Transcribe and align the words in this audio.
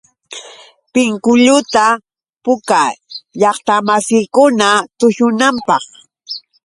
Pinkulluta 0.93 1.85
puukaa 2.43 2.91
llaqtamasiikuna 3.39 4.69
tushunanpaq. 4.97 5.83